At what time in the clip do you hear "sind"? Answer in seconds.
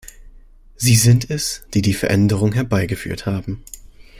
0.95-1.29